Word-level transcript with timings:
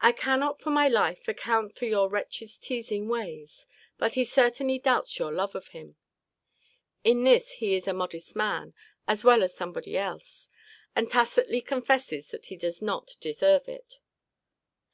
I 0.00 0.12
cannot 0.12 0.60
for 0.62 0.70
my 0.70 0.88
life 0.88 1.28
account 1.28 1.76
for 1.76 1.84
your 1.84 2.08
wretch's 2.08 2.56
teasing 2.56 3.06
ways; 3.06 3.66
but 3.98 4.14
he 4.14 4.24
certainly 4.24 4.78
doubts 4.78 5.18
your 5.18 5.30
love 5.30 5.54
of 5.54 5.68
him. 5.76 5.96
In 7.04 7.22
this 7.24 7.50
he 7.60 7.74
is 7.74 7.86
a 7.86 7.92
modest 7.92 8.34
man, 8.34 8.72
as 9.06 9.24
well 9.24 9.42
as 9.42 9.54
somebody 9.54 9.98
else; 9.98 10.48
and 10.94 11.10
tacitly 11.10 11.60
confesses 11.60 12.30
that 12.30 12.46
he 12.46 12.56
does 12.56 12.80
not 12.80 13.18
deserve 13.20 13.68
it. 13.68 13.98